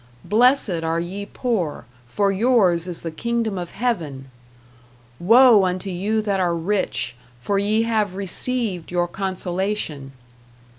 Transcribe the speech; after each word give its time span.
Blessed 0.25 0.81
are 0.83 0.99
ye 0.99 1.27
poor, 1.27 1.85
for 2.07 2.31
yours 2.31 2.87
is 2.87 3.03
the 3.03 3.11
kingdom 3.11 3.59
of 3.59 3.75
Heaven! 3.75 4.31
Woe 5.19 5.63
unto 5.63 5.91
you 5.91 6.23
that 6.23 6.39
are 6.39 6.55
rich, 6.55 7.15
for 7.39 7.59
ye 7.59 7.83
have 7.83 8.15
received 8.15 8.89
your 8.89 9.07
consolation! 9.07 10.13